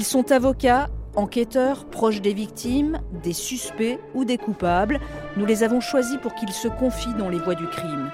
[0.00, 4.98] Ils sont avocats, enquêteurs, proches des victimes, des suspects ou des coupables.
[5.36, 8.10] Nous les avons choisis pour qu'ils se confient dans les voies du crime.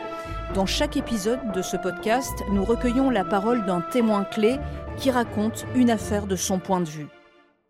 [0.53, 4.57] Dans chaque épisode de ce podcast, nous recueillons la parole d'un témoin clé
[4.99, 7.07] qui raconte une affaire de son point de vue.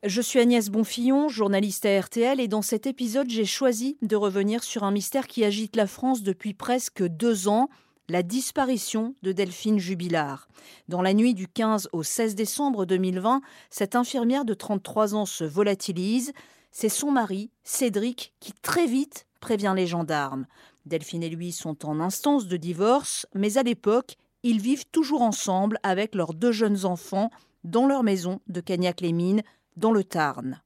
[0.02, 4.64] Je suis Agnès Bonfillon, journaliste à RTL, et dans cet épisode, j'ai choisi de revenir
[4.64, 7.68] sur un mystère qui agite la France depuis presque deux ans,
[8.08, 10.48] la disparition de Delphine Jubilard.
[10.88, 13.40] Dans la nuit du 15 au 16 décembre 2020,
[13.70, 16.32] cette infirmière de 33 ans se volatilise.
[16.70, 20.46] C'est son mari, Cédric, qui très vite prévient les gendarmes.
[20.84, 25.78] Delphine et lui sont en instance de divorce, mais à l'époque, ils vivent toujours ensemble
[25.82, 27.30] avec leurs deux jeunes enfants
[27.64, 29.42] dans leur maison de Cagnac-les-Mines,
[29.76, 30.60] dans le Tarn.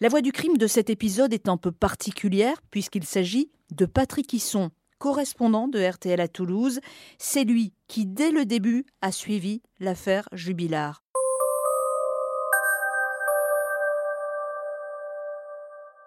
[0.00, 4.32] La voix du crime de cet épisode est un peu particulière puisqu'il s'agit de Patrick
[4.32, 4.70] Hisson,
[5.04, 6.80] correspondant de RTL à Toulouse.
[7.18, 11.02] C'est lui qui, dès le début, a suivi l'affaire Jubilard.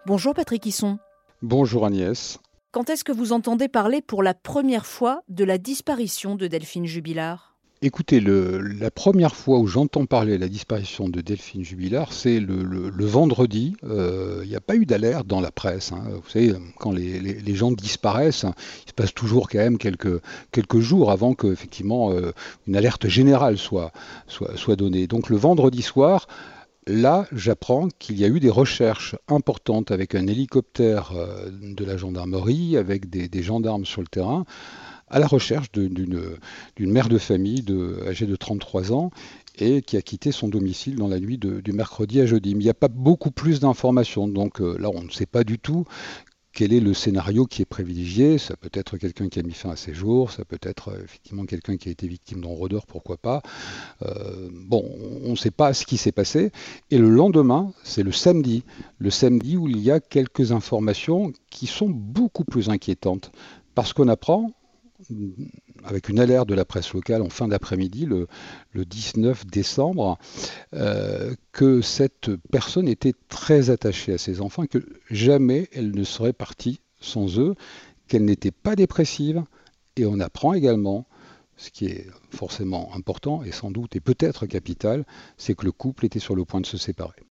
[0.07, 0.97] Bonjour Patrick Hisson.
[1.43, 2.39] Bonjour Agnès.
[2.71, 6.87] Quand est-ce que vous entendez parler pour la première fois de la disparition de Delphine
[6.87, 7.56] Jubilard?
[7.83, 13.05] Écoutez, la première fois où j'entends parler de la disparition de Delphine Jubilard, c'est le,
[13.05, 13.75] vendredi.
[13.83, 15.91] Euh, il n'y a pas eu d'alerte dans la presse.
[15.91, 16.01] Hein.
[16.09, 18.45] Vous savez, quand les, gens disparaissent,
[18.85, 22.31] il se passe toujours quand même quelques, jours avant que effectivement euh,
[22.67, 23.91] une alerte générale soit
[24.75, 25.05] donnée.
[25.05, 26.27] Donc le vendredi soir,
[26.89, 31.97] Là, j'apprends qu'il y a eu des recherches importantes avec un hélicoptère euh, de la
[31.97, 34.45] gendarmerie, avec des gendarmes sur le terrain,
[35.09, 36.31] à la recherche d'une
[36.79, 37.63] mère de famille
[38.07, 39.11] âgée de 33 ans
[39.59, 42.55] et qui a quitté son domicile dans la nuit du mercredi à jeudi.
[42.55, 45.43] Mais il n'y a pas beaucoup plus d'informations, donc euh, là on ne sait pas
[45.43, 45.85] du tout
[46.57, 48.39] quel est le scénario qui est privilégié.
[48.39, 51.03] Ça peut être quelqu'un qui a mis fin à ses jours, ça peut être euh,
[51.03, 53.43] effectivement quelqu'un qui a été victime d'un rôdeur, pourquoi pas.
[54.01, 54.83] Euh, bon,
[55.23, 56.51] on ne sait pas ce qui s'est passé.
[56.89, 58.63] Et le lendemain, c'est le samedi.
[58.97, 63.31] Le samedi où il y a quelques informations qui sont beaucoup plus inquiétantes.
[63.75, 64.53] Parce qu'on apprend
[65.83, 68.27] avec une alerte de la presse locale en fin d'après-midi, le,
[68.73, 70.17] 19 décembre,
[70.73, 76.33] euh, que cette personne était très attachée à ses enfants, que jamais elle ne serait
[76.33, 77.55] partie sans eux,
[78.07, 79.43] qu'elle n'était pas dépressive.
[79.95, 81.07] Et on apprend également,
[81.57, 85.05] ce qui est forcément important et sans doute et peut-être capital,
[85.37, 87.23] c'est que le couple était sur le point de se séparer.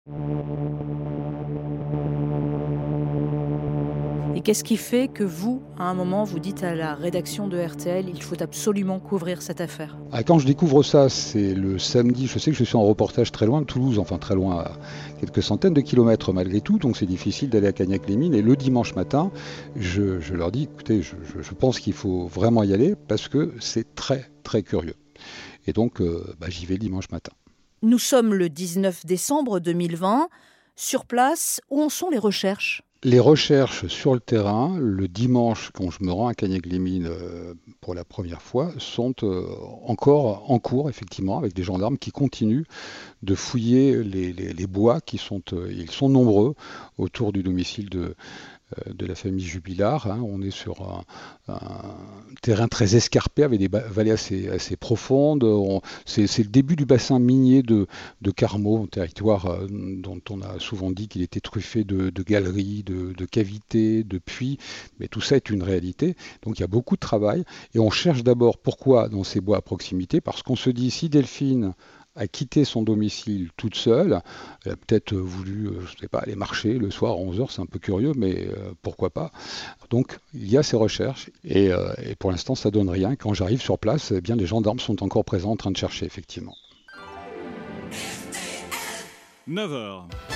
[4.46, 8.08] Qu'est-ce qui fait que vous, à un moment, vous dites à la rédaction de RTL,
[8.08, 9.98] il faut absolument couvrir cette affaire?
[10.12, 13.32] Ah, Quand je découvre ça, c'est le samedi, je sais que je suis en reportage
[13.32, 14.78] très loin de Toulouse, enfin très loin, à
[15.18, 18.34] quelques centaines de kilomètres malgré tout, donc c'est difficile d'aller à Cagnac-les-Mines.
[18.34, 19.32] Et le dimanche matin,
[19.74, 24.30] je, leur dis, écoutez, je, pense qu'il faut vraiment y aller parce que c'est très,
[24.44, 24.94] très curieux.
[25.66, 27.32] Et donc, euh, bah, j'y vais le dimanche matin.
[27.82, 30.28] Nous sommes le 19 décembre 2020.
[30.76, 32.85] Sur place, où en sont les recherches?
[33.06, 37.94] Les recherches sur le terrain, le dimanche, quand je me rends à Cagnac-les-Mines euh, pour
[37.94, 39.46] la première fois, sont euh,
[39.84, 42.64] encore en cours, effectivement, avec des gendarmes qui continuent
[43.22, 46.56] de fouiller les, bois qui sont, euh, ils sont nombreux
[46.98, 48.16] autour du domicile de,
[48.86, 50.10] de la famille Jubilard.
[50.10, 50.20] Hein.
[50.24, 51.04] On est sur
[51.48, 51.54] un,
[52.42, 55.46] terrain très escarpé avec des vallées assez, profondes.
[56.04, 57.86] C'est le début du bassin minier de,
[58.34, 63.12] Carmaux, un territoire euh, dont on a souvent dit qu'il était truffé de, galeries, de,
[63.12, 64.58] de, cavités, de puits.
[65.00, 66.16] Mais tout ça est une réalité.
[66.42, 67.44] Donc il y a beaucoup de travail.
[67.74, 70.20] Et on cherche d'abord pourquoi dans ces bois à proximité.
[70.20, 71.74] Parce qu'on se dit si Delphine
[72.16, 74.20] a quitté son domicile toute seule.
[74.64, 77.62] Elle a peut-être voulu, euh, je sais pas, aller marcher le soir à 11h, c'est
[77.62, 79.30] un peu curieux, mais euh, pourquoi pas.
[79.90, 83.16] Donc il y a ces recherches et, euh, et pour l'instant ça donne rien.
[83.16, 86.06] Quand j'arrive sur place, eh bien les gendarmes sont encore présents en train de chercher
[86.06, 86.54] effectivement.
[89.48, 90.35] 9h.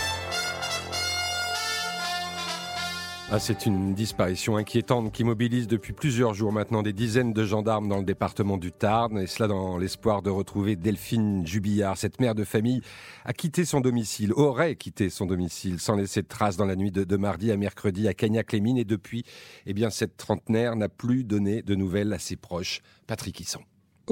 [3.32, 7.88] Ah, c'est une disparition inquiétante qui mobilise depuis plusieurs jours maintenant des dizaines de gendarmes
[7.88, 11.96] dans le département du Tarn, et cela dans l'espoir de retrouver Delphine Jubillard.
[11.96, 12.82] Cette mère de famille
[13.24, 16.90] a quitté son domicile, aurait quitté son domicile sans laisser de traces dans la nuit
[16.90, 19.22] de, mardi à mercredi à Cagnac-les-Mines, et depuis,
[19.64, 22.80] eh bien, cette trentenaire n'a plus donné de nouvelles à ses proches.
[23.06, 23.60] Patrick Hisson.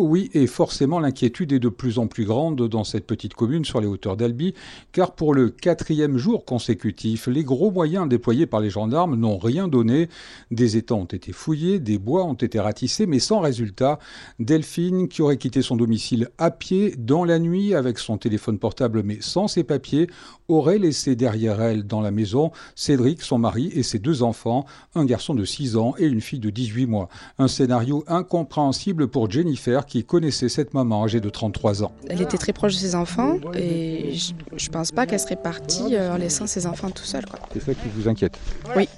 [0.01, 3.81] Oui, et forcément l'inquiétude est de plus en plus grande dans cette petite commune sur
[3.81, 4.55] les hauteurs d'Albi,
[4.93, 9.67] car pour le quatrième jour consécutif, les gros moyens déployés par les gendarmes n'ont rien
[9.67, 10.09] donné.
[10.53, 13.99] Des étangs ont été fouillés, des bois ont été ratissés, mais sans résultat.
[14.39, 19.03] Delphine, qui aurait quitté son domicile à pied dans la nuit avec son téléphone portable
[19.03, 20.07] mais sans ses papiers,
[20.47, 25.05] aurait laissé derrière elle dans la maison Cédric, son mari, et ses deux enfants, un
[25.05, 27.09] garçon de 6 ans et une fille de 18 mois.
[27.39, 31.93] Un scénario incompréhensible pour Jennifer, qui connaissait cette maman âgée de 33 ans.
[32.09, 35.97] Elle était très proche de ses enfants et je, ne pense pas qu'elle serait partie
[35.97, 37.25] euh, en laissant ses enfants tout seuls.
[37.53, 38.39] C'est ça qui vous inquiète
[38.77, 38.89] Oui.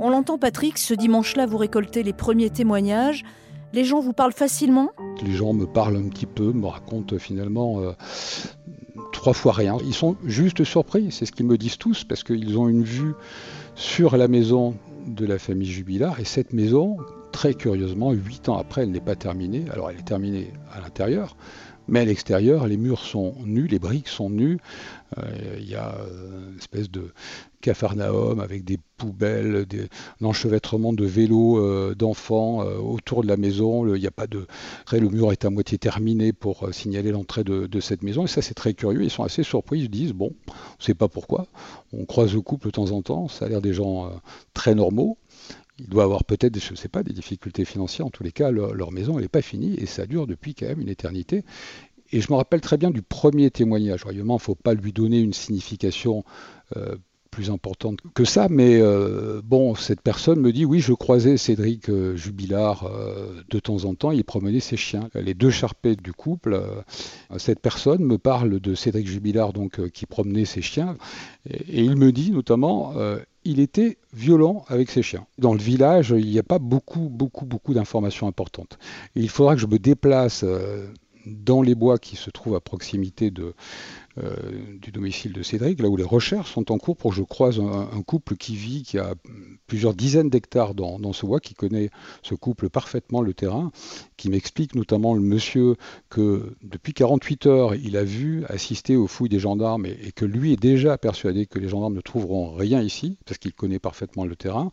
[0.00, 3.24] On l'entend Patrick, ce dimanche-là vous récoltez les premiers témoignages.
[3.72, 4.90] Les gens vous parlent facilement?
[5.22, 7.92] Les gens me parlent un petit peu, me racontent finalement euh,
[9.12, 9.76] trois fois rien.
[9.84, 13.14] Ils sont juste surpris, c'est ce qu'ils me disent tous, parce qu'ils ont une vue
[13.74, 14.74] sur la maison
[15.06, 16.20] de la famille Jubilard.
[16.20, 16.98] Et cette maison,
[17.32, 19.64] très curieusement, huit ans après, elle n'est pas terminée.
[19.72, 21.36] Alors elle est terminée à l'intérieur,
[21.88, 24.58] mais à l'extérieur, les murs sont nus, les briques sont nues.
[25.16, 27.12] Euh, il y a euh, une espèce de
[27.62, 29.88] cafarnaum avec des poubelles, des,
[30.20, 33.84] un enchevêtrement de vélos euh, d'enfants autour de la maison.
[33.84, 34.46] De.
[34.92, 38.24] Le mur est à moitié terminé pour signaler l'entrée de, cette maison.
[38.24, 39.02] Et ça, c'est très curieux.
[39.02, 39.80] Ils sont assez surpris.
[39.80, 41.46] Ils se disent bon, on ne sait pas pourquoi.
[41.92, 43.28] On croise le couple de temps en temps.
[43.28, 44.10] Ça a l'air des gens
[44.52, 45.16] très normaux
[45.78, 48.06] il doit avoir peut-être, je ne sais pas, des difficultés financières.
[48.06, 50.80] En tous les cas, leur, maison, n'est pas finie et ça dure depuis quand même
[50.80, 51.44] une éternité.
[52.10, 54.04] Et je me rappelle très bien du premier témoignage.
[54.08, 56.24] Évidemment, il ne faut pas lui donner une signification
[56.76, 56.96] euh,
[57.30, 61.90] plus importante que ça, mais euh, bon, cette personne me dit oui, je croisais Cédric
[61.90, 62.90] euh, Jubilard
[63.50, 65.10] de temps en temps, il promenait ses chiens.
[65.14, 66.60] Les deux charpettes du couple,
[67.36, 70.96] cette personne me parle de Cédric Jubilard donc qui promenait ses chiens,
[71.50, 72.94] et il me dit notamment
[73.48, 75.26] il était violent avec ses chiens.
[75.38, 78.78] Dans le village, il n'y a pas beaucoup, beaucoup, beaucoup d'informations importantes.
[79.14, 80.86] il faudra que je me déplace euh,
[81.24, 83.54] dans les bois qui se trouvent à proximité de,
[84.80, 88.02] du domicile de Cédric, là où les recherches sont en cours pour je croise un,
[88.02, 89.14] couple qui vit, qui a
[89.66, 91.90] plusieurs dizaines d'hectares dans, ce bois, qui connaît
[92.22, 93.70] ce couple parfaitement le terrain,
[94.16, 95.76] qui m'explique notamment le monsieur
[96.10, 100.52] que depuis 48 heures, il a vu assister aux fouilles des gendarmes et que lui
[100.52, 104.36] est déjà persuadé que les gendarmes ne trouveront rien ici, parce qu'il connaît parfaitement le
[104.36, 104.70] terrain.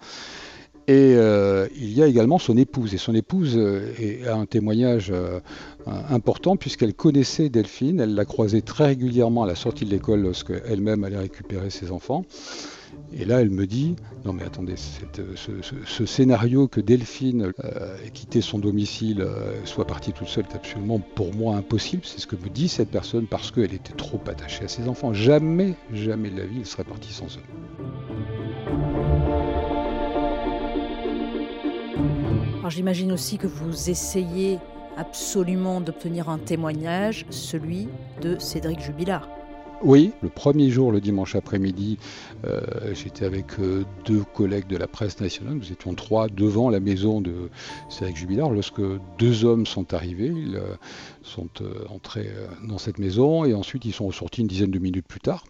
[0.88, 2.94] Et euh, il y a également son épouse.
[2.94, 3.92] Et son épouse euh,
[4.28, 5.40] a un témoignage euh,
[5.88, 8.00] important puisqu'elle connaissait Delphine.
[8.00, 11.92] Elle l'a croisée très régulièrement à la sortie de l'école lorsque elle-même allait récupérer ses
[11.92, 12.24] enfants.
[13.14, 13.96] Et là, elle me dit,
[14.26, 17.52] non mais attendez, ce, scénario que Delphine
[18.06, 19.26] ait quitté son domicile,
[19.64, 22.04] soit partie toute seule, est absolument pour moi impossible.
[22.06, 25.14] C'est ce que me dit cette personne parce qu'elle était trop attachée à ses enfants.
[25.14, 27.95] Jamais, jamais de la vie, elle serait partie sans eux.
[32.70, 34.60] J'imagine aussi que vous essayez
[34.98, 37.88] absolument d'obtenir un témoignage, celui
[38.22, 39.30] de Cédric Jubilard.
[39.84, 41.98] Oui, le premier jour, le dimanche après-midi,
[42.46, 42.62] euh,
[42.94, 47.20] j'étais avec euh, deux collègues de la presse nationale, nous étions trois devant la maison
[47.20, 47.50] de
[47.90, 48.82] Cédric Jubilard lorsque
[49.20, 50.76] deux hommes sont arrivés, ils euh,
[51.24, 51.50] sont
[51.90, 52.30] entrés
[52.68, 55.44] dans cette maison et ensuite ils sont ressortis une dizaine de minutes plus tard.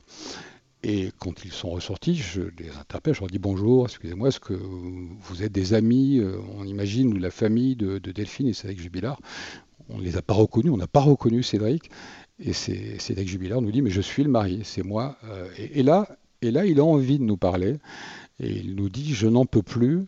[0.87, 4.53] Et quand ils sont ressortis, je les interpelle, je leur dis bonjour, excusez-moi, est-ce que
[4.53, 9.19] vous êtes des amis, euh, on imagine, la famille de, Delphine et Cédric Jubilard?
[9.89, 11.89] On ne les a pas reconnus, on n'a pas reconnu Cédric.
[12.37, 15.17] Et Cédric Jubilard nous dit, mais je suis le mari, c'est moi.
[15.23, 16.07] Euh, et, là,
[16.43, 17.77] et là, il a envie de nous parler.
[18.39, 20.05] Et il nous dit, je n'en peux plus.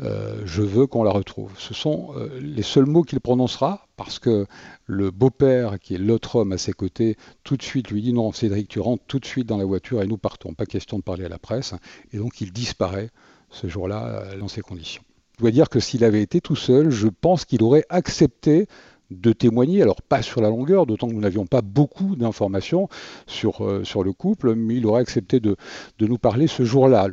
[0.00, 1.52] Euh, je veux qu'on la retrouve.
[1.58, 4.46] Ce sont euh, les seuls mots qu'il prononcera parce que
[4.86, 8.30] le beau-père, qui est l'autre homme à ses côtés, tout de suite lui dit non,
[8.32, 10.54] Cédric, tu rentres tout de suite dans la voiture et nous partons.
[10.54, 11.74] Pas question de parler à la presse.
[12.12, 13.10] Et donc il disparaît
[13.50, 15.02] ce jour-là euh, dans ces conditions.
[15.36, 18.66] Je dois dire que s'il avait été tout seul, je pense qu'il aurait accepté
[19.10, 22.88] de témoigner, alors pas sur la longueur, d'autant que nous n'avions pas beaucoup d'informations
[23.26, 25.56] sur, sur le couple, mais il aurait accepté de,
[25.98, 27.08] de nous parler ce jour-là.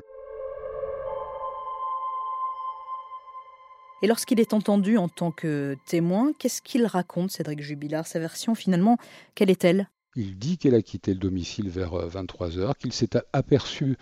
[4.05, 8.05] Et lorsqu'il est entendu en tant que témoin, qu'est-ce qu'il raconte, Cédric Jubilard?
[8.05, 9.00] Sa version, finalement,
[9.33, 9.89] quelle est-elle?
[10.15, 13.98] Il dit qu'elle a quitté le domicile vers 23 euh, qu'il s'est aperçu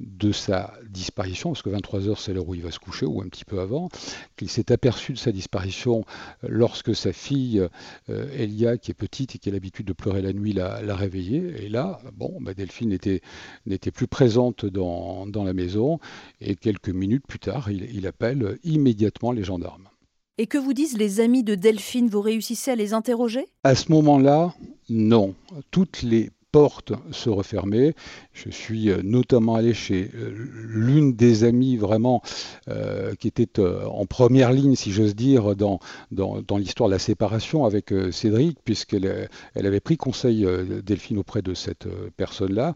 [0.00, 3.22] de sa disparition, parce que 23 heures c'est l'heure où il va se coucher, ou
[3.22, 3.88] un petit peu avant,
[4.36, 6.04] qu'il s'est aperçu de sa disparition
[6.44, 7.66] euh, lorsque sa fille
[8.10, 11.64] euh, Elia, qui est petite et qui a l'habitude de pleurer la nuit, l'a réveillée.
[11.64, 15.98] Et là, bon, bah, Delphine n'était plus présente dans, la maison,
[16.40, 19.88] et quelques minutes plus tard, il appelle immédiatement les gendarmes.
[20.38, 22.08] Et que vous disent les amis de Delphine?
[22.08, 23.46] Vous réussissez à les interroger?
[23.64, 24.54] À ce moment-là,
[24.90, 25.34] non.
[25.70, 27.94] Toutes les portes se refermaient.
[28.34, 30.30] Je suis euh, notamment allé chez euh,
[30.68, 32.20] l'une des amies vraiment
[32.68, 37.64] euh, qui était en première ligne, si j'ose dire, dans, dans, l'histoire de la séparation
[37.64, 40.46] avec Cédric, puisqu'elle elle avait pris conseil
[40.84, 41.88] Delphine auprès de cette
[42.18, 42.74] personne-là.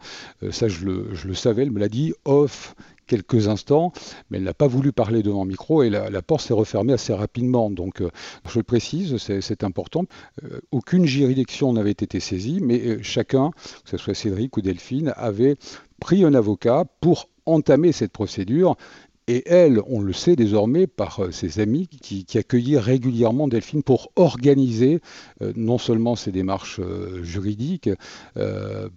[0.51, 2.75] ça, je le, je le savais, elle me l'a dit off
[3.11, 3.93] quelques instants,
[4.31, 7.13] mais elle n'a pas voulu parler devant le micro et la, porte s'est refermée assez
[7.13, 7.69] rapidement.
[7.69, 8.11] Donc, euh,
[8.49, 10.05] je le précise, c'est important.
[10.45, 15.13] Euh, aucune juridiction n'avait été saisie, mais euh, chacun, que ce soit Cédric ou Delphine,
[15.17, 15.57] avait
[15.99, 18.77] pris un avocat pour entamé cette procédure
[19.31, 24.11] et elle, on le sait désormais par euh, ses amis qui, accueillent régulièrement Delphine pour
[24.17, 25.01] organiser
[25.41, 27.91] euh, non seulement ses démarches euh, juridiques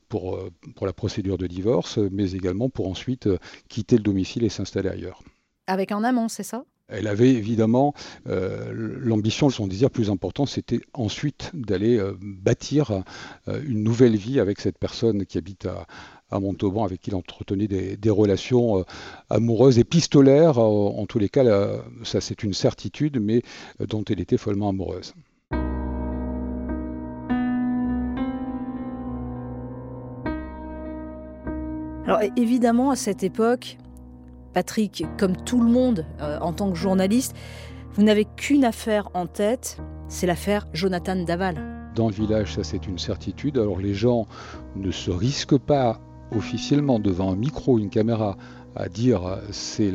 [0.10, 0.40] pour,
[0.76, 3.30] pour la procédure de divorce, mais également pour ensuite
[3.68, 5.22] quitter le domicile et s'installer ailleurs.
[5.68, 6.66] Avec un amant, c'est ça?
[6.88, 7.94] Elle avait évidemment
[8.26, 13.04] l'ambition, son désir plus important, c'était ensuite d'aller bâtir
[13.48, 15.88] une nouvelle vie avec cette personne qui habite à,
[16.34, 18.84] à Montauban avec qui il entretenait des, relations euh,
[19.30, 20.58] amoureuses et pistolaires.
[20.58, 21.44] Euh, en tous les cas,
[22.04, 23.42] ça c'est une certitude, mais
[23.82, 25.14] euh, dont elle était follement amoureuse.
[32.06, 33.78] Alors évidemment, à cette époque,
[34.54, 37.34] Patrick, comme tout le monde en tant que journaliste,
[37.94, 39.78] vous n'avez qu'une affaire en tête,
[40.10, 41.56] c'est l'affaire Jonathan Daval.
[41.96, 43.58] Dans le village, ça c'est une certitude.
[43.58, 44.28] Alors les gens
[44.76, 46.02] ne se risquent pas
[46.36, 48.38] officiellement devant un micro, une caméra,
[48.76, 49.94] à dire c'est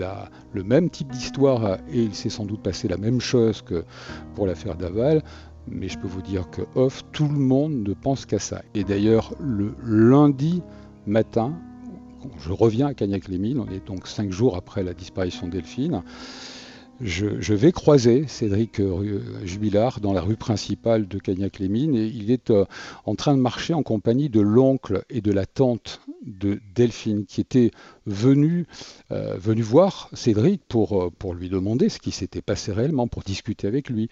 [0.53, 3.85] le même type d'histoire et il s'est sans doute passé la même chose que
[4.35, 5.23] pour l'affaire Daval,
[5.71, 8.63] mais je peux vous dire que off, tout le monde ne pense qu'à ça.
[8.75, 10.63] Et d'ailleurs, le lundi
[11.07, 11.55] matin,
[12.39, 16.03] je reviens à Cagnac-les-Mines, on est donc cinq jours après la disparition Delphine,
[17.01, 22.51] je, vais croiser Cédric euh, Jubilard dans la rue principale de Cagnac-les-Mines et il est
[22.51, 22.65] euh,
[23.05, 27.41] en train de marcher en compagnie de l'oncle et de la tante de Delphine qui
[27.41, 27.71] étaient
[28.07, 28.67] venus,
[29.13, 33.89] euh, voir Cédric pour, pour lui demander ce qui s'était passé réellement, pour discuter avec
[33.89, 34.09] lui,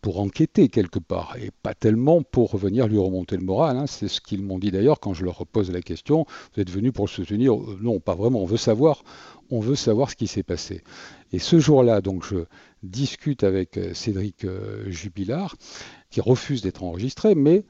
[0.00, 3.76] pour enquêter quelque part, et pas tellement pour venir lui remonter le moral.
[3.76, 3.86] Hein.
[3.86, 6.26] C'est ce qu'ils m'ont dit d'ailleurs quand je leur repose la question.
[6.54, 8.40] Vous êtes venu pour le soutenir Non, pas vraiment.
[8.40, 9.02] On veut savoir,
[9.50, 10.82] on veut savoir ce qui s'est passé.
[11.32, 12.44] Et ce jour-là, donc, je
[12.84, 15.56] discute avec euh, Cédric euh, Jubilard,
[16.10, 17.64] qui refuse d'être enregistré, mais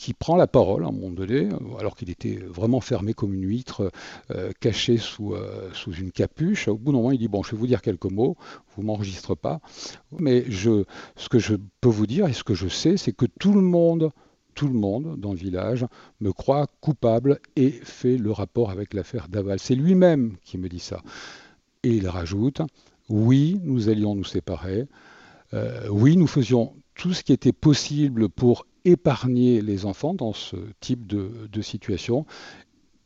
[0.00, 3.46] qui prend la parole à un moment donné, alors qu'il était vraiment fermé comme une
[3.46, 3.92] huître,
[4.30, 5.34] euh, caché sous,
[5.74, 6.68] sous une capuche.
[6.68, 8.34] Au bout d'un moment, il dit Bon, je vais vous dire quelques mots,
[8.74, 9.60] vous ne m'enregistrez pas,
[10.18, 10.84] mais je,
[11.16, 13.60] ce que je peux vous dire et ce que je sais, c'est que tout le
[13.60, 14.10] monde
[14.54, 15.86] tout le monde dans le village
[16.20, 19.58] me croit coupable et fait le rapport avec l'affaire Daval.
[19.58, 21.02] C'est lui-même qui me dit ça.
[21.82, 22.60] Et il rajoute,
[23.08, 24.86] oui, nous allions nous séparer.
[25.54, 30.56] Euh, oui, nous faisions tout ce qui était possible pour épargner les enfants dans ce
[30.80, 32.26] type de, situation.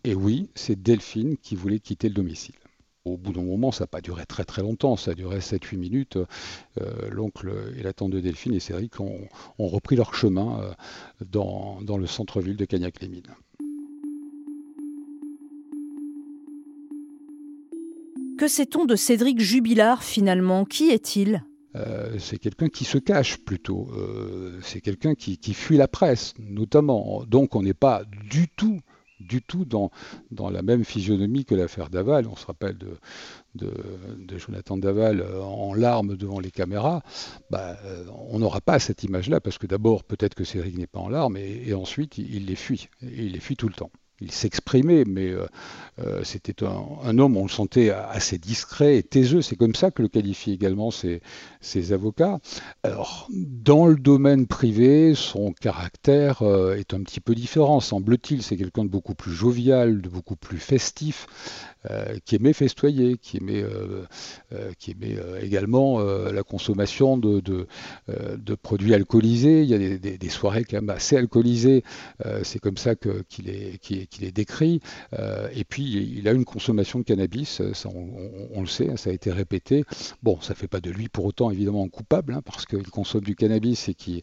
[0.03, 2.57] Et oui, c'est Delphine qui voulait quitter le domicile.
[3.05, 5.77] Au bout d'un moment, ça n'a pas duré très très longtemps, ça a duré 7-8
[5.77, 6.19] minutes.
[6.81, 10.73] Euh, l'oncle et la tante de Delphine et Cédric ont, repris leur chemin euh,
[11.31, 13.23] dans, dans, le centre-ville de Cagnac-les-Mines.
[18.39, 20.65] Que sait-on de Cédric Jubilard finalement?
[20.65, 21.45] Qui est-il?
[21.77, 27.25] Euh, c'est quelqu'un qui se cache plutôt, euh, c'est quelqu'un qui, fuit la presse notamment.
[27.27, 28.81] Donc on n'est pas du tout,
[29.19, 29.91] du tout dans,
[30.51, 32.29] la même physionomie que l'affaire Daval.
[32.29, 32.97] On se rappelle de,
[33.55, 37.03] de, Jonathan Daval euh, en larmes devant les caméras.
[37.51, 37.77] Bah,
[38.29, 41.37] on n'aura pas cette image-là parce que d'abord peut-être que Cédric n'est pas en larmes
[41.37, 43.91] et, ensuite il, les fuit, il les fuit tout le temps
[44.21, 45.47] il s'exprimait, mais euh,
[46.05, 49.43] euh, c'était un, homme, on le sentait assez discret et taiseux.
[49.43, 51.21] C'est comme ça que le qualifient également ses,
[51.93, 52.39] avocats.
[52.83, 58.43] Alors, dans le domaine privé, son caractère euh, est un petit peu différent, semble-t-il.
[58.43, 61.27] C'est quelqu'un de beaucoup plus jovial, de beaucoup plus festif.
[62.25, 63.63] Qui aimait festoyer, qui aimait,
[65.43, 67.67] également la consommation de,
[68.63, 69.65] produits alcoolisés.
[69.65, 71.85] Il y a des, soirées quand même assez alcoolisées,
[72.43, 74.81] c'est comme ça qu'il est, décrit.
[75.13, 75.85] et puis
[76.17, 79.85] il a une consommation de cannabis, ça, on, le sait, hein, ça a été répété.
[80.23, 83.23] Bon, ça ne fait pas de lui pour autant évidemment coupable, hein, parce qu'il consomme
[83.23, 84.23] du cannabis et qu'il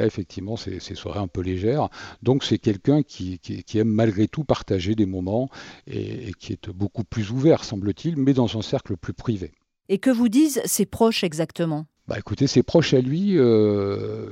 [0.00, 1.88] a effectivement ces, soirées un peu légères.
[2.22, 5.48] Donc c'est quelqu'un qui, qui, aime malgré tout partager des moments
[5.86, 9.52] et, et qui est beaucoup plus ouvert, semble-t-il, mais dans un cercle plus privé.
[9.88, 11.86] Et que vous disent ses proches exactement?
[12.08, 14.28] Bah écoutez, ses proches à lui, euh,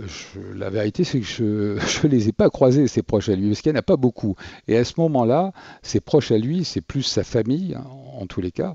[0.55, 3.63] la vérité c'est que je ne les ai pas croisés, ses proches à lui, parce
[3.63, 4.37] qu'il n'y en a pas beaucoup.
[4.69, 5.53] Et à ce moment-là,
[5.83, 7.85] ses proches à lui, c'est plus sa famille, hein,
[8.17, 8.75] en tous les cas.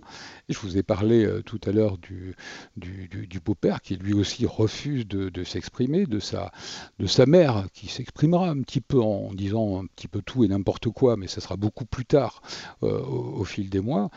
[0.50, 2.36] Je vous ai parlé euh, tout à l'heure du,
[3.46, 6.52] beau-père qui lui aussi refuse de, s'exprimer, de sa,
[7.28, 11.18] mère qui s'exprimera un petit peu en disant un petit peu tout et n'importe quoi,
[11.18, 12.42] mais ça sera beaucoup plus tard
[12.82, 14.10] euh, au, fil des mois.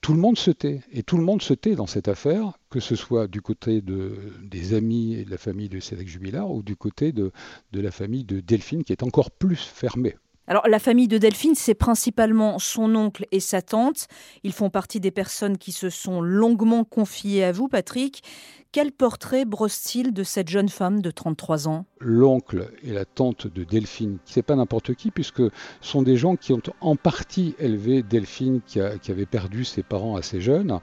[0.00, 2.80] tout le monde se tait, et tout le monde se tait dans cette affaire, que
[2.80, 6.62] ce soit du côté de, des amis et de la famille de Cédric Jubilard ou
[6.62, 7.32] du côté de
[7.72, 10.16] la famille de Delphine qui est encore plus fermée.
[10.50, 14.08] Alors la famille de Delphine, c'est principalement son oncle et sa tante.
[14.42, 18.24] Ils font partie des personnes qui se sont longuement confiées à vous, Patrick.
[18.72, 21.86] Quel portrait brosse-t-il de cette jeune femme de 33 ans?
[21.98, 25.42] L'oncle et la tante de Delphine, c'est pas n'importe qui, puisque
[25.80, 30.40] sont des gens qui ont en partie élevé Delphine, qui, avait perdu ses parents assez
[30.40, 30.78] jeunes.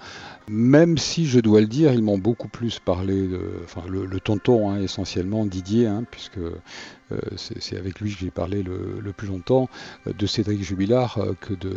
[0.49, 3.29] Même si, je dois le dire, ils m'ont beaucoup plus parlé,
[3.63, 8.63] enfin le, tonton hein, essentiellement, Didier, hein, puisque euh, c'est avec lui que j'ai parlé
[8.63, 9.69] le, plus longtemps,
[10.05, 11.71] de Cédric Jubilard euh, que de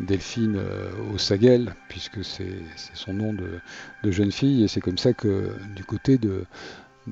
[0.00, 1.18] Delphine euh, au
[1.88, 2.62] puisque c'est
[2.94, 6.44] son nom de, jeune fille, et c'est comme ça que du côté de,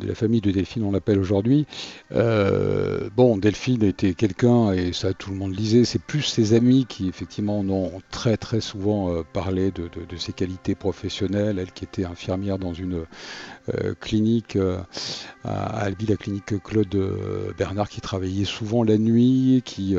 [0.01, 1.67] la famille de Delphine, on l'appelle aujourd'hui.
[2.13, 6.87] Euh, bon, Delphine était quelqu'un, et ça tout le monde lisait, c'est plus ses amis
[6.87, 12.05] qui effectivement ont très très souvent euh, parlé de, ses qualités professionnelles, elle qui était
[12.05, 13.05] infirmière dans une
[14.01, 14.59] clinique
[15.45, 16.97] à Albi, la clinique Claude
[17.59, 19.97] Bernard, qui travaillait souvent la nuit, qui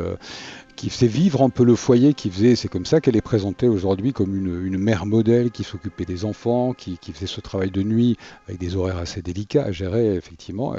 [0.77, 3.67] qui faisait vivre un peu le foyer, qui faisait, c'est comme ça qu'elle est présentée
[3.67, 8.15] aujourd'hui comme une, mère modèle qui s'occupait des enfants, qui, faisait ce travail de nuit
[8.47, 10.75] avec des horaires assez délicats à gérer effectivement,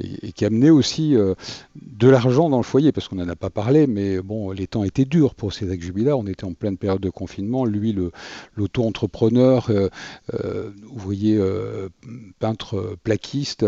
[0.00, 1.34] et, qui amenait aussi euh,
[1.74, 4.84] de l'argent dans le foyer, parce qu'on n'en a pas parlé, mais bon, les temps
[4.84, 7.96] étaient durs pour Cédric Jubilard, on était en pleine période de confinement, lui
[8.56, 9.88] l'auto-entrepreneur, euh,
[10.34, 11.40] euh, ouvrier
[12.38, 13.64] peintre plaquiste,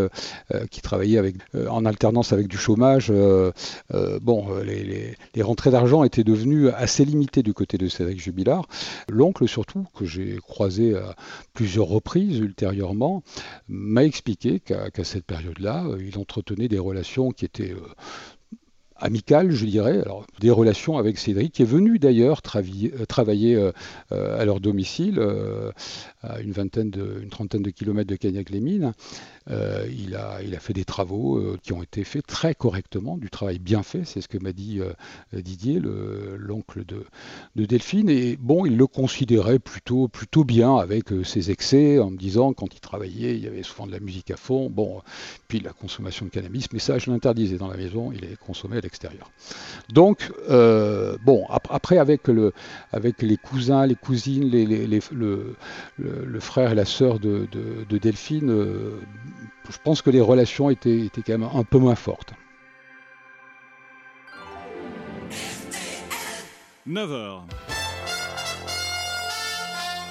[0.71, 1.37] qui travaillait avec,
[1.69, 3.13] en alternance avec du chômage,
[4.23, 8.67] bon, les, rentrées d'argent était devenu assez limité du côté de Cédric Jubilard.
[9.09, 11.15] L'oncle surtout, que j'ai croisé à
[11.53, 13.23] plusieurs reprises ultérieurement,
[13.69, 17.75] m'a expliqué qu'à cette période-là, il entretenait des relations qui étaient
[19.05, 23.55] euh, amicales, je dirais, alors des relations avec Cédric, qui est venu d'ailleurs euh, travailler
[23.55, 23.73] euh,
[24.11, 25.21] à leur domicile,
[26.23, 26.91] à une vingtaine
[27.31, 28.93] trentaine de kilomètres de Cagnac-les-Mines.
[29.51, 33.59] Euh, il, a, fait des travaux euh, qui ont été faits très correctement, du travail
[33.59, 34.93] bien fait, c'est ce que m'a dit euh,
[35.35, 37.05] Didier, l'oncle de,
[37.55, 38.09] de, Delphine.
[38.09, 40.09] Et bon, il le considérait plutôt,
[40.45, 43.93] bien avec ses excès, en me disant quand il travaillait, il y avait souvent de
[43.93, 44.71] la musique à fond.
[44.71, 45.03] Bon,
[45.49, 48.79] puis la consommation de cannabis, mais ça, je l'interdisais dans la maison, il est consommé
[48.79, 48.81] à
[49.89, 52.53] Donc, bon, après, avec, le,
[52.93, 58.51] avec les cousins, les cousines, le, frère et la sœur de, de, de Delphine,
[59.71, 62.35] je pense que les relations étaient, étaient quand même un peu moins fortes.
[66.87, 67.74] 9h.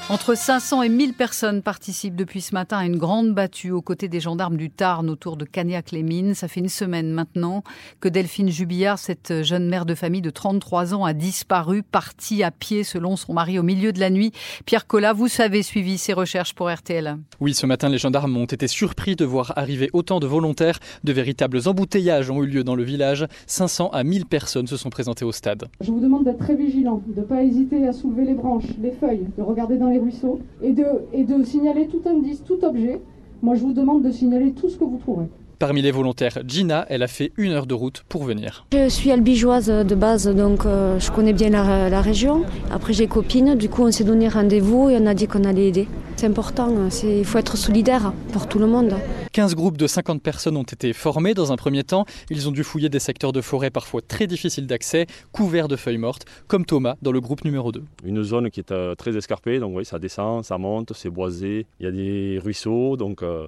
[0.09, 4.09] Entre 500 et 1000 personnes participent depuis ce matin à une grande battue aux côtés
[4.09, 6.33] des gendarmes du Tarn autour de Cagnac-les-Mines.
[6.33, 7.63] Ça fait une semaine maintenant
[8.01, 12.51] que Delphine Jubillard, cette jeune mère de famille de 33 ans, a disparu, partie à
[12.51, 14.33] pied selon son mari au milieu de la nuit.
[14.65, 17.17] Pierre Collat, vous savez suivi ces recherches pour RTL.
[17.39, 20.79] Oui, ce matin, les gendarmes ont été surpris de voir arriver autant de volontaires.
[21.05, 23.25] De véritables embouteillages ont eu lieu dans le village.
[23.47, 25.69] 500 à 1000 personnes se sont présentées au stade.
[25.79, 28.91] Je vous demande d'être très vigilant, de ne pas hésiter à soulever les branches, les
[28.91, 33.01] feuilles, de regarder dans les ruisseaux et de, et de signaler tout indice, tout objet.
[33.41, 35.27] Moi, je vous demande de signaler tout ce que vous trouverez.
[35.63, 38.65] Parmi les volontaires, Gina, elle a fait une heure de route pour venir.
[38.73, 42.43] Je suis albigeoise de base, donc euh, je connais bien la, région.
[42.69, 45.69] Après, j'ai copine, du coup, on s'est donné rendez-vous et on a dit qu'on allait
[45.69, 45.87] aider.
[46.17, 46.67] C'est important,
[47.03, 48.95] il faut être solidaire pour tout le monde.
[49.31, 52.05] 15 groupes de 50 personnes ont été formés dans un premier temps.
[52.29, 55.97] Ils ont dû fouiller des secteurs de forêt parfois très difficiles d'accès, couverts de feuilles
[55.97, 57.81] mortes, comme Thomas dans le groupe numéro 2.
[58.03, 61.67] Une zone qui est euh, très escarpée, donc oui, ça descend, ça monte, c'est boisé,
[61.79, 63.47] il y a des ruisseaux, donc euh,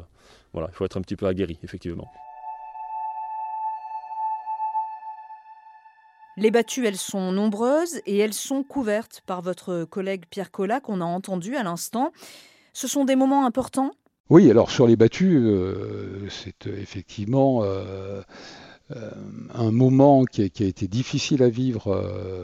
[0.56, 2.10] voilà, il faut être un petit peu aguerri, effectivement.
[6.38, 11.02] Les battues, elles sont nombreuses et elles sont couvertes par votre collègue Pierre Collat qu'on
[11.02, 12.14] a entendu à l'instant.
[12.72, 13.92] Ce sont des moments importants?
[14.30, 18.22] Oui, alors sur les battues, euh, c'est euh, effectivement euh,
[19.54, 21.94] un moment qui a, été difficile à vivre,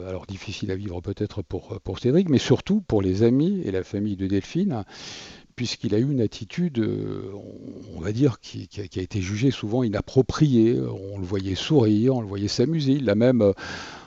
[0.06, 3.84] alors difficile à vivre peut-être pour, pour Cédric, mais surtout pour les amis et la
[3.84, 4.84] famille de Delphine
[5.62, 7.30] puisqu'il a eu une attitude, euh,
[7.94, 10.76] on va dire, qui, a, été jugée souvent inappropriée.
[10.80, 12.94] On le voyait sourire, on le voyait s'amuser.
[12.94, 13.52] Il a même, euh,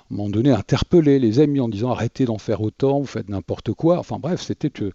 [0.05, 3.27] à un moment donné, interpellé les amis en disant arrêtez d'en faire autant, vous faites
[3.27, 3.97] n'importe quoi.
[3.97, 4.91] Enfin bref, c'était euh,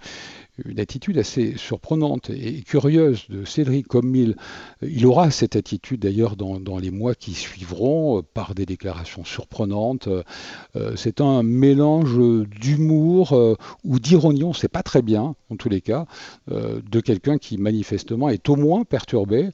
[0.64, 4.36] une attitude assez surprenante et curieuse de Cédric, comme il,
[4.82, 10.06] il aura cette attitude d'ailleurs dans, les mois qui suivront, euh, par des déclarations surprenantes.
[10.06, 15.68] Euh, c'est un mélange d'humour ou d'ironie, on ne sait pas très bien, en tous
[15.68, 16.06] les cas,
[16.48, 19.50] de quelqu'un qui manifestement est au moins perturbé.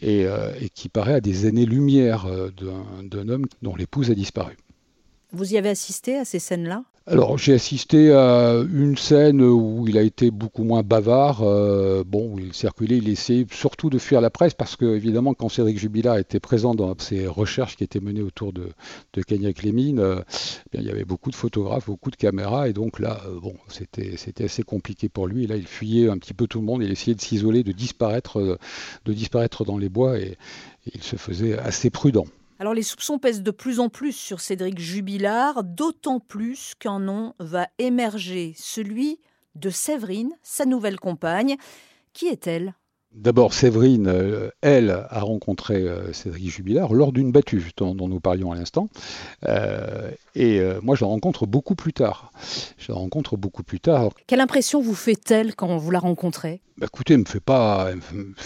[0.00, 0.26] Et,
[0.60, 2.26] et qui paraît à des années-lumière
[3.02, 4.56] d'un homme dont l'épouse a disparu.
[5.32, 6.84] Vous y avez assisté à ces scènes-là?
[7.10, 11.42] Alors j'ai assisté à une scène où il a été beaucoup moins bavard.
[11.42, 15.32] Euh, bon, où il circulait, il essayait surtout de fuir la presse parce que évidemment
[15.32, 18.68] quand Cédric Jubilard était présent dans ces recherches qui étaient menées autour de,
[19.14, 20.22] de Cagnac euh,
[20.74, 24.18] il y avait beaucoup de photographes, beaucoup de caméras et donc là, euh, bon, c'était
[24.18, 25.46] c'était assez compliqué pour lui.
[25.46, 26.82] Là, il fuyait un petit peu tout le monde.
[26.82, 28.58] Il essayait de s'isoler, de disparaître,
[29.06, 30.36] de disparaître dans les bois et
[30.94, 32.26] il se faisait assez prudent.
[32.60, 37.34] Alors les soupçons pèsent de plus en plus sur Cédric Jubilard, d'autant plus qu'un nom
[37.38, 39.20] va émerger, celui
[39.54, 41.56] de Séverine, sa nouvelle compagne.
[42.14, 42.74] Qui est-elle?
[43.14, 48.50] D'abord, Séverine, euh, elle, a rencontré euh, Cédric Jubilard lors d'une battue dont, nous parlions
[48.50, 48.88] à l'instant.
[49.46, 52.32] Euh, et moi, je la rencontre beaucoup plus tard.
[52.76, 54.10] Je la rencontre beaucoup plus tard.
[54.26, 56.60] Quelle impression vous fait-elle quand vous la rencontrez?
[56.78, 57.90] Bah, écoutez, elle me fait pas,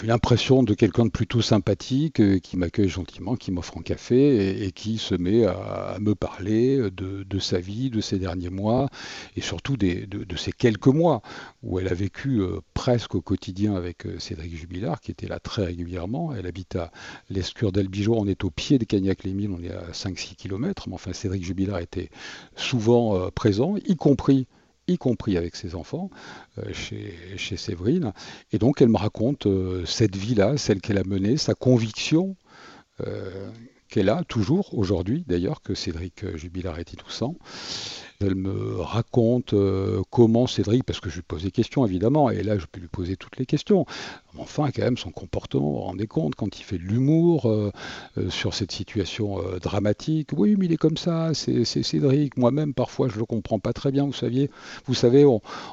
[0.04, 4.72] l'impression de quelqu'un de plutôt sympathique, euh, qui m'accueille gentiment, qui m'offre un café et,
[4.72, 8.88] qui se met à, me parler de, sa vie, de ses derniers mois
[9.36, 11.20] et surtout de, ces quelques mois
[11.62, 15.38] où elle a vécu euh, presque au quotidien avec euh, Cédric Jubilard, qui était là
[15.38, 16.34] très régulièrement.
[16.34, 16.90] Elle habite à
[17.28, 21.12] l'Escure d'Albigeois, on est au pied de Cagnac-les-Mines, on est à 5-6 km, mais enfin
[21.12, 22.08] Cédric Jubilard était
[22.56, 24.46] souvent présent, y compris
[24.92, 26.10] y compris avec ses enfants,
[26.58, 28.12] euh, chez, Séverine.
[28.52, 32.36] Et donc elle me raconte euh, cette vie-là, celle qu'elle a menée, sa conviction
[33.06, 33.50] euh,
[33.88, 37.36] qu'elle a toujours aujourd'hui, d'ailleurs, que Cédric Jubilard est innocent.
[38.22, 42.42] Elle me raconte euh, comment Cédric, parce que je lui pose des questions évidemment, et
[42.42, 43.86] là je peux lui poser toutes les questions.
[44.38, 47.70] Enfin, quand même, son comportement, vous vous rendez compte, quand il fait de l'humour euh,
[48.16, 50.30] euh, sur cette situation dramatique.
[50.34, 52.36] Oui, mais il est comme ça, c'est Cédric.
[52.38, 54.50] Moi-même, parfois, je ne le comprends pas très bien, vous saviez.
[54.86, 55.26] Vous savez,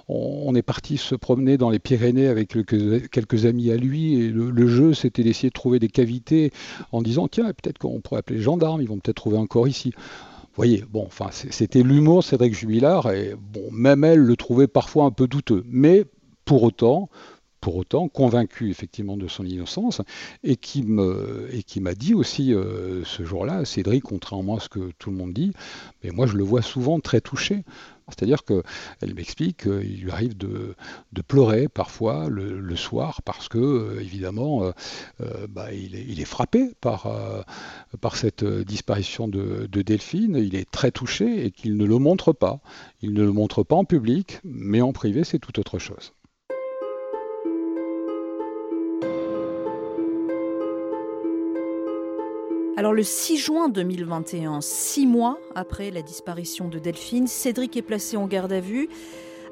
[0.09, 4.67] on, est parti se promener dans les Pyrénées avec quelques, amis à lui, et le,
[4.67, 6.51] jeu, c'était d'essayer de trouver des cavités
[6.91, 9.67] en disant, tiens, peut-être qu'on pourrait appeler les gendarmes, ils vont peut-être trouver un corps
[9.67, 9.93] ici
[10.60, 13.34] voyez, bon, c'était l'humour Cédric Jubilard, et
[13.72, 15.63] même elle le trouvait parfois un peu douteux.
[15.65, 16.04] Mais
[16.43, 17.10] pour autant,
[17.62, 20.02] pour autant convaincu effectivement de son innocence
[20.43, 24.69] et qui me et qui m'a dit aussi euh, ce jour-là, Cédric, contrairement à ce
[24.69, 25.52] que tout le monde dit,
[26.04, 27.63] mais moi je le vois souvent très touché.
[28.08, 30.74] C'est-à-dire qu'elle m'explique qu'il lui arrive de,
[31.28, 34.63] pleurer parfois le, soir parce que, euh, évidemment,
[35.22, 37.08] euh, bah, il, est, frappé par,
[38.02, 40.38] par cette disparition de, de, Delphine.
[40.38, 42.62] Il est très touché et qu'il ne le montre pas.
[43.04, 46.13] Il ne le montre pas en public, mais en privé, c'est tout autre chose.
[52.80, 58.15] Alors le 6 juin 2021, six mois après la disparition de Delphine, Cédric est placé
[58.15, 58.88] en garde à vue.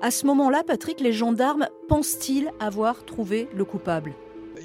[0.01, 4.13] À ce moment-là, Patrick, les gendarmes pensent-ils avoir trouvé le coupable?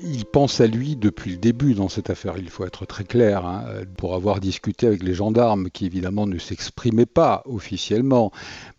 [0.03, 3.47] Il pense à lui depuis le début dans cette affaire, il faut être très clair,
[3.47, 3.65] hein,
[3.97, 8.33] pour avoir discuté avec les gendarmes qui évidemment ne s'exprimaient pas officiellement,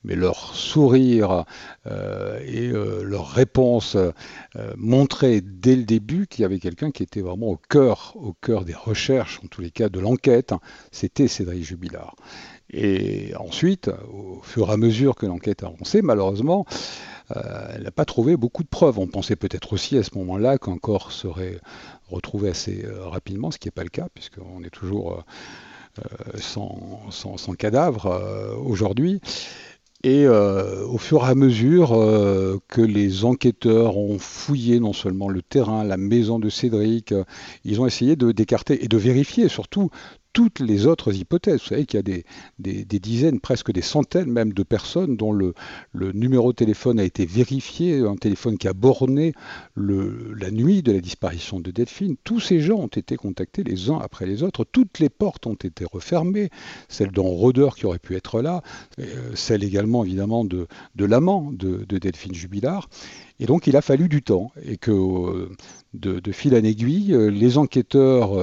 [0.04, 1.46] mais leur sourire
[1.88, 4.12] euh, et euh, leur réponse euh,
[4.78, 8.66] montraient dès le début qu'il y avait quelqu'un qui était vraiment au cœur, au cœur
[8.66, 10.54] des recherches, en tous les cas de l'enquête,
[10.92, 12.16] c'était Cédric Jubilard.
[12.70, 16.66] Et ensuite, au fur et à mesure que l'enquête avançait, malheureusement,
[17.30, 19.00] elle n'a pas trouvé beaucoup de preuves.
[19.00, 21.60] On pensait peut-être aussi à ce moment-là qu'un corps serait
[22.10, 25.24] retrouvé assez euh, rapidement, ce qui n'est pas le cas, puisqu'on est toujours
[26.00, 29.22] euh, sans, cadavre aujourd'hui.
[30.06, 31.92] Et au fur et à mesure
[32.68, 37.14] que les enquêteurs ont fouillé non seulement le terrain, la maison de Cédric,
[37.64, 39.92] ils ont essayé d'écarter et de vérifier surtout
[40.34, 41.62] toutes les autres hypothèses.
[41.62, 42.24] Vous savez qu'il y a
[42.60, 45.54] des, dizaines, presque des centaines même de personnes dont le,
[45.94, 49.34] numéro de téléphone a été vérifié, un téléphone qui a borné
[49.76, 52.16] la nuit de la disparition de Delphine.
[52.24, 54.66] Tous ces gens ont été contactés les uns après les autres.
[54.66, 56.50] Toutes les portes ont été refermées,
[56.90, 58.64] celle d'un rôdeur qui aurait pu être là,
[59.00, 60.68] euh, celle également évidemment de,
[60.98, 62.90] l'amant de, Delphine Jubilard.
[63.40, 65.50] Et donc il a fallu du temps et que euh,
[65.94, 68.34] de, fil en aiguille, euh, les enquêteurs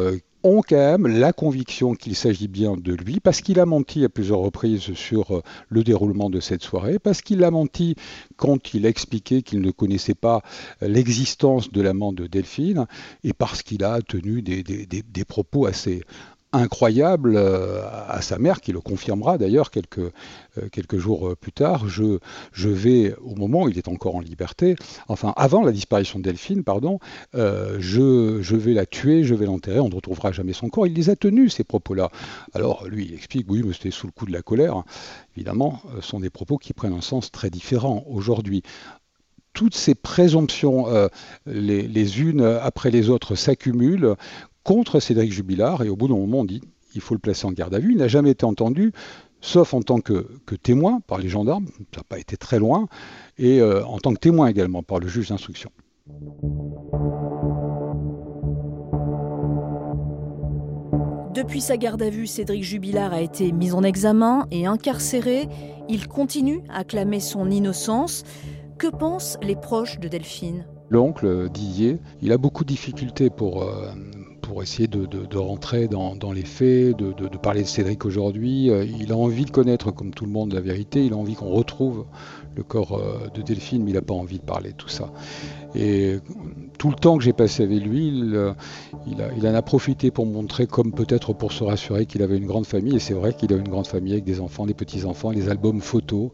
[0.42, 4.09] ont quand même la conviction qu'il s'agit bien de lui, parce qu'il a menti à
[4.09, 7.94] plusieurs reprises sur euh, le déroulement de cette soirée, parce qu'il a menti
[8.37, 10.42] quand il a expliqué qu'il ne connaissait pas
[10.83, 12.87] euh, l'existence de l'amant de Delphine,
[13.24, 16.03] et parce qu'il a tenu des, des propos assez,
[16.52, 21.88] incroyable euh, à sa mère, qui le confirmera d'ailleurs quelques, euh, jours euh, plus tard.
[21.88, 22.18] Je,
[22.68, 24.76] vais, au moment où il est encore en liberté,
[25.08, 26.98] enfin avant la disparition de Delphine, pardon,
[27.34, 30.86] je, vais la tuer, je vais l'enterrer, on ne retrouvera jamais son corps.
[30.86, 32.10] Il les a tenus, ces propos-là.
[32.54, 34.82] Alors lui, il explique, oui, mais c'était sous le coup de la colère.
[35.36, 38.62] Évidemment, ce sont des propos qui prennent un sens très différent aujourd'hui
[39.52, 40.86] toutes ces présomptions,
[41.44, 44.14] les, unes après les autres, s'accumulent
[44.70, 46.61] contre Cédric Jubilard, et au bout d'un moment, on dit
[46.94, 47.90] il faut le placer en garde à vue.
[47.90, 48.92] Il n'a jamais été entendu
[49.40, 50.28] sauf en tant que,
[50.62, 52.87] témoin par les gendarmes, ça n'a pas été très loin,
[53.37, 55.72] et euh, en tant que témoin également par le juge d'instruction.
[61.35, 65.48] Depuis sa garde à vue, Cédric Jubilard a été mis en examen et incarcéré.
[65.88, 68.22] Il continue à clamer son innocence.
[68.78, 70.64] Que pensent les proches de Delphine?
[70.90, 73.92] L'oncle Didier, il a beaucoup de difficultés pour, euh,
[74.50, 78.68] pour essayer de, rentrer dans, les faits, de, parler de Cédric aujourd'hui.
[78.68, 81.06] Euh, il a envie de connaître, comme tout le monde, la vérité.
[81.06, 82.04] Il a envie qu'on retrouve
[82.56, 85.12] le corps euh, de Delphine, mais il n'a pas envie de parler de tout ça.
[85.76, 86.18] Et
[86.78, 88.52] tout le temps que j'ai passé avec lui, il, euh,
[89.06, 92.66] il, en a profité pour montrer, comme peut-être pour se rassurer, qu'il avait une grande
[92.66, 92.96] famille.
[92.96, 95.80] Et c'est vrai qu'il a une grande famille avec des enfants, des petits-enfants, les albums
[95.80, 96.30] photos,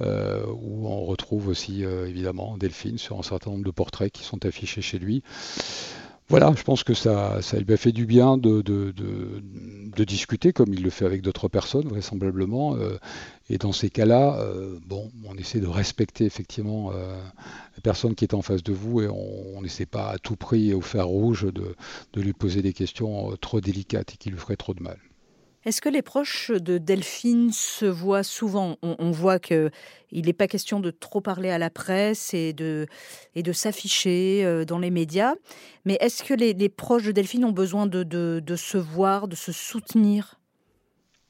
[0.00, 4.82] où on retrouve aussi évidemment Delphine sur un certain nombre de portraits qui sont affichés
[4.82, 5.22] chez lui
[6.28, 8.62] voilà, je pense que ça, ça lui a fait du bien de,
[10.04, 12.74] discuter, comme il le fait avec d'autres personnes, vraisemblablement.
[12.76, 12.98] Euh,
[13.50, 17.16] et dans ces cas-là, euh, bon, on essaie de respecter effectivement euh,
[17.76, 20.72] la personne qui est en face de vous et on n'essaie pas à tout prix
[20.72, 24.74] au fer rouge de lui poser des questions trop délicates et qui lui feraient trop
[24.74, 24.98] de mal.
[25.64, 28.76] Est-ce que les proches de Delphine se voient souvent?
[28.82, 29.70] On, voit qu'il
[30.12, 32.86] n'est pas question de trop parler à la presse et de,
[33.36, 35.34] et de s'afficher euh, dans les médias.
[35.84, 39.52] Mais est-ce que les, proches de Delphine ont besoin de, de, se voir, de se
[39.52, 40.40] soutenir?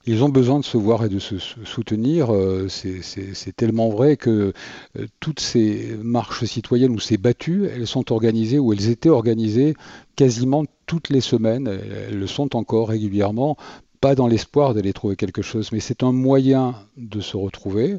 [0.06, 2.34] Ils ont besoin de se voir et de se soutenir.
[2.34, 4.54] Euh, c'est tellement vrai que
[4.96, 9.74] euh, toutes ces marches citoyennes ou ces battues, elles sont organisées ou elles étaient organisées
[10.16, 11.68] quasiment toutes les semaines.
[11.68, 13.58] Elles le sont encore régulièrement
[14.02, 17.98] pas dans l'espoir d'aller trouver quelque chose, mais c'est un moyen de se retrouver.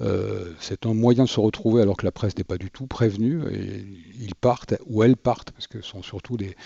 [0.00, 2.86] Euh, c'est un moyen de se retrouver alors que la presse n'est pas du tout
[2.86, 3.84] prévenue et
[4.18, 6.56] ils partent ou elles partent parce que ce sont surtout des,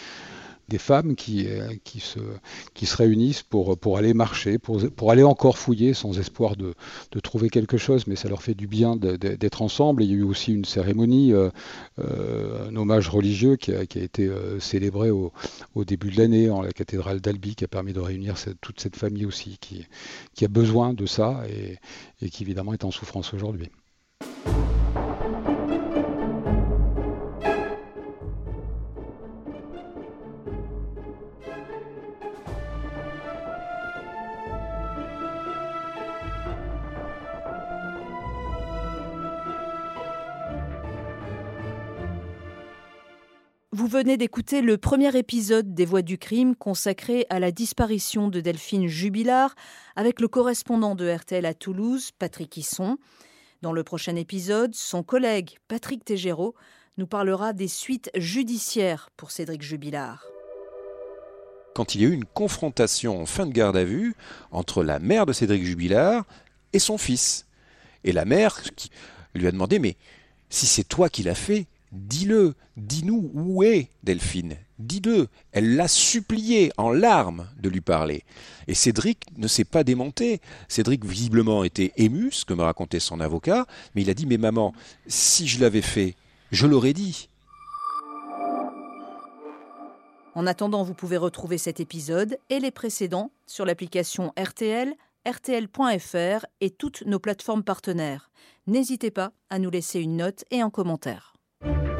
[0.68, 6.18] des femmes qui, euh, qui, se, réunissent pour, aller marcher, pour, aller encore fouiller sans
[6.18, 6.74] espoir de,
[7.22, 10.02] trouver quelque chose, mais ça leur fait du bien d'être ensemble.
[10.02, 11.50] il y a eu aussi une cérémonie, euh,
[11.98, 15.32] euh, un hommage religieux qui a, été célébré au,
[15.84, 19.26] début de l'année en la cathédrale d'Albi, qui a permis de réunir toute cette famille
[19.26, 19.86] aussi, qui,
[20.44, 21.42] a besoin de ça
[22.20, 23.70] et qui évidemment est en souffrance aujourd'hui.
[43.94, 48.88] Venez d'écouter le premier épisode des Voix du crime consacré à la disparition de Delphine
[48.88, 49.54] Jubilard
[49.94, 52.98] avec le correspondant de RTL à Toulouse, Patrick Hisson.
[53.62, 56.56] Dans le prochain épisode, son collègue Patrick Tégéraud
[56.98, 60.26] nous parlera des suites judiciaires pour Cédric Jubilard.
[61.76, 64.16] Quand il y a eu une confrontation en fin de garde à vue
[64.50, 66.24] entre la mère de Cédric Jubilard
[66.72, 67.46] et son fils.
[68.02, 68.90] Et la mère qui
[69.36, 69.96] lui a demandé Mais
[70.50, 74.56] si c'est toi qui l'as fait, Dis-le, dis-nous où est Delphine.
[74.80, 75.28] Dis-le.
[75.52, 78.24] Elle l'a supplié en larmes de lui parler.
[78.66, 80.40] Et Cédric ne s'est pas démonté.
[80.66, 84.38] Cédric visiblement était ému, ce que me racontait son avocat, mais il a dit Mais
[84.38, 84.74] maman,
[85.06, 86.16] si je l'avais fait,
[86.50, 87.28] je l'aurais dit.
[90.34, 94.94] En attendant, vous pouvez retrouver cet épisode et les précédents sur l'application RTL,
[95.28, 98.32] RTL.fr et toutes nos plateformes partenaires.
[98.66, 101.33] N'hésitez pas à nous laisser une note et un commentaire.
[101.64, 101.93] Thank you